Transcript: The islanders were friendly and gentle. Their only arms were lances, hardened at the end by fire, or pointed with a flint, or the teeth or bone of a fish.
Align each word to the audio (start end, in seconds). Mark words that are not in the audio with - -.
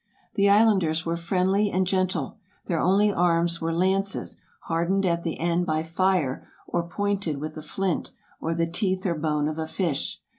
The 0.33 0.49
islanders 0.49 1.05
were 1.05 1.15
friendly 1.15 1.69
and 1.69 1.85
gentle. 1.85 2.39
Their 2.65 2.79
only 2.79 3.13
arms 3.13 3.61
were 3.61 3.71
lances, 3.71 4.41
hardened 4.61 5.05
at 5.05 5.21
the 5.21 5.39
end 5.39 5.67
by 5.67 5.83
fire, 5.83 6.47
or 6.67 6.81
pointed 6.81 7.37
with 7.37 7.55
a 7.55 7.61
flint, 7.61 8.09
or 8.39 8.55
the 8.55 8.65
teeth 8.65 9.05
or 9.05 9.13
bone 9.13 9.47
of 9.47 9.59
a 9.59 9.67
fish. 9.67 10.19